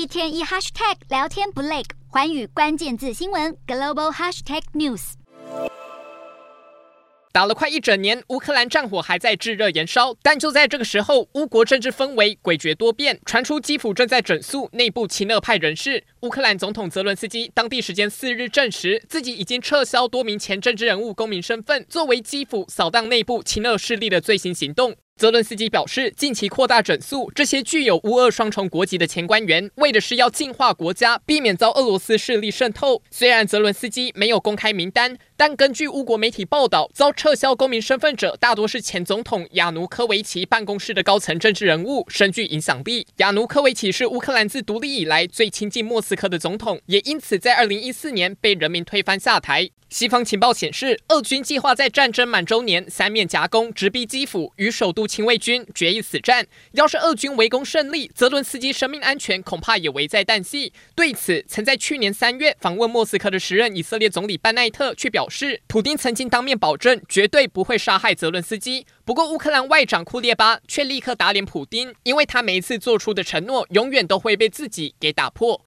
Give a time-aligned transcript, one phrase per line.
[0.00, 5.12] 一天一 hashtag 聊天不累，寰宇关键字新闻 global hashtag news。
[7.30, 10.16] 打了快一整年，乌克兰战火还在炙热燃烧。
[10.22, 16.02] 但就在这个时候，乌国政治氛围诡谲多变，传出基辅正在整肃内部亲俄派人士。
[16.22, 24.96] 乌克兰总统泽伦斯基当地时间四日证实，自己已经撤销多名前政治人物公民身份，作为基辅扫荡内部亲俄势力的最新行动。
[25.20, 33.02] 泽伦斯基表示，近期扩大整肃这些具有乌俄双重国籍的前官员，为的是要净化国家，避免遭俄罗斯势力渗透。
[33.10, 43.06] 虽然泽伦斯基没有公开名单，但根据乌国媒体报道，遭撤销公民身份者大多是前总统亚努科维奇办公室的高层政治人物，深具影响力。
[43.16, 49.68] 亚努科维奇是乌克兰自独立以来最亲近莫斯科的总统，也因此在二零一四年被人民推翻下台。
[49.90, 56.46] 西方情报显示，俄军计划在战争满周年三面夹攻，直逼基辅，与首都亲卫军决一死战。
[56.72, 60.72] 要是俄军围攻胜利，泽伦斯基生命安全恐怕也危在旦夕。
[60.94, 68.86] 对此，曾在去年三月访问莫斯科的时任以色列总理班奈特却表示，普丁曾经当面保证绝对不会杀害泽伦斯基。
[69.04, 75.58] 不过，乌克兰外长库列巴却立刻打脸普丁，因为他每一次做出的承诺，永远都会被自己给打破。